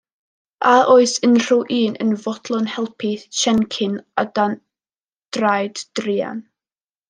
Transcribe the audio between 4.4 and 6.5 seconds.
Dan Draed druan?